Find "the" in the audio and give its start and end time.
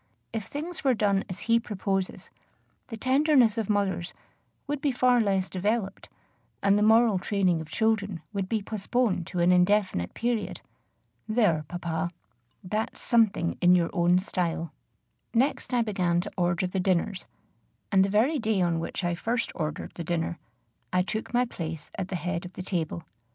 2.87-2.97, 6.75-6.81, 16.65-16.79, 18.03-18.09, 19.93-20.03, 22.07-22.15, 22.53-22.63